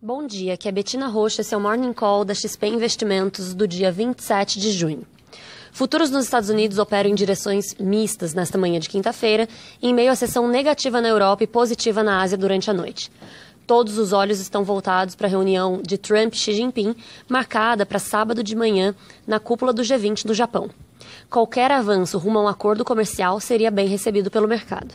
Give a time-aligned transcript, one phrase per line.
[0.00, 4.60] Bom dia, aqui é Betina Rocha, seu Morning Call da XP Investimentos do dia 27
[4.60, 5.04] de junho.
[5.72, 9.48] Futuros nos Estados Unidos operam em direções mistas nesta manhã de quinta-feira,
[9.82, 13.10] em meio à sessão negativa na Europa e positiva na Ásia durante a noite.
[13.66, 16.94] Todos os olhos estão voltados para a reunião de Trump e Xi Jinping,
[17.28, 18.94] marcada para sábado de manhã
[19.26, 20.70] na cúpula do G20 no Japão.
[21.28, 24.94] Qualquer avanço rumo a um acordo comercial seria bem recebido pelo mercado.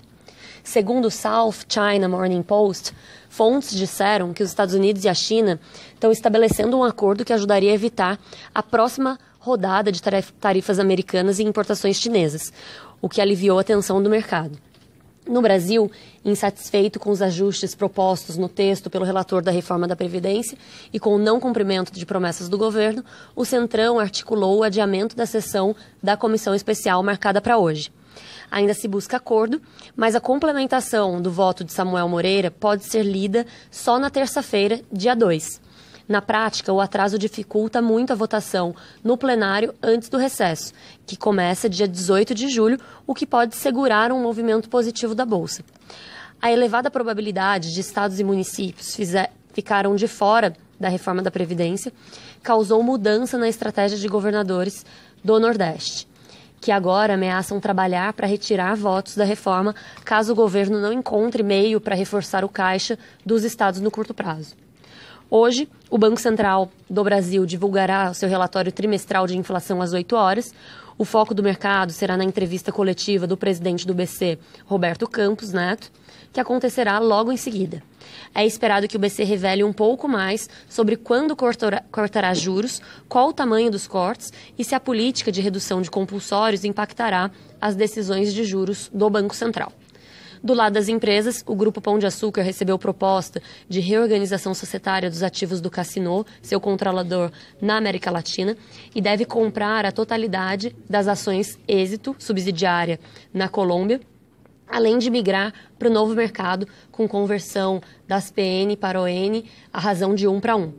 [0.64, 2.94] Segundo o South China Morning Post,
[3.28, 5.60] fontes disseram que os Estados Unidos e a China
[5.94, 8.18] estão estabelecendo um acordo que ajudaria a evitar
[8.56, 10.02] a próxima rodada de
[10.40, 12.54] tarifas americanas e importações chinesas,
[13.02, 14.58] o que aliviou a tensão do mercado.
[15.28, 15.90] No Brasil,
[16.26, 20.58] insatisfeito com os ajustes propostos no texto pelo relator da reforma da Previdência
[20.92, 25.26] e com o não cumprimento de promessas do governo, o Centrão articulou o adiamento da
[25.26, 27.90] sessão da comissão especial marcada para hoje.
[28.52, 29.62] Ainda se busca acordo,
[29.96, 35.16] mas a complementação do voto de Samuel Moreira pode ser lida só na terça-feira, dia
[35.16, 35.62] 2.
[36.08, 40.74] Na prática, o atraso dificulta muito a votação no plenário antes do recesso,
[41.06, 45.64] que começa dia 18 de julho, o que pode segurar um movimento positivo da Bolsa.
[46.42, 51.94] A elevada probabilidade de estados e municípios fizer, ficaram de fora da reforma da Previdência
[52.42, 54.86] causou mudança na estratégia de governadores
[55.24, 56.08] do Nordeste
[56.64, 61.82] que agora ameaçam trabalhar para retirar votos da reforma caso o governo não encontre meio
[61.82, 64.56] para reforçar o caixa dos estados no curto prazo.
[65.30, 70.16] Hoje, o Banco Central do Brasil divulgará o seu relatório trimestral de inflação às 8
[70.16, 70.54] horas.
[70.98, 75.92] O foco do mercado será na entrevista coletiva do presidente do BC, Roberto Campos Neto,
[76.32, 77.82] que acontecerá logo em seguida.
[78.34, 83.34] É esperado que o BC revele um pouco mais sobre quando cortará juros, qual o
[83.34, 88.44] tamanho dos cortes e se a política de redução de compulsórios impactará as decisões de
[88.44, 89.72] juros do Banco Central.
[90.44, 95.24] Do lado das empresas, o Grupo Pão de Açúcar recebeu proposta de reorganização societária dos
[95.24, 98.58] ativos do Cassino, seu controlador na América Latina,
[98.94, 103.00] e deve comprar a totalidade das ações Êxito, subsidiária
[103.34, 104.02] na Colômbia,
[104.68, 110.14] além de migrar para o novo mercado com conversão das PN para ON, a razão
[110.14, 110.74] de um para um.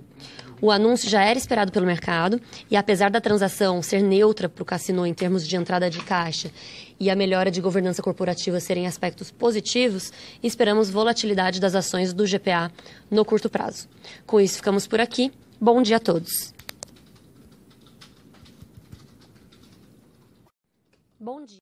[0.64, 4.64] O anúncio já era esperado pelo mercado e, apesar da transação ser neutra para o
[4.64, 6.50] cassino em termos de entrada de caixa
[6.98, 10.10] e a melhora de governança corporativa serem aspectos positivos,
[10.42, 12.72] esperamos volatilidade das ações do GPA
[13.10, 13.90] no curto prazo.
[14.24, 15.30] Com isso, ficamos por aqui.
[15.60, 16.54] Bom dia a todos.
[21.20, 21.52] Bom dia.